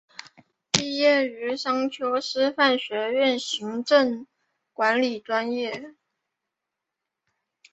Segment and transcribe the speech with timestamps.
[0.71, 4.25] 毕业于商丘师范学院行政
[4.73, 5.93] 管理专业。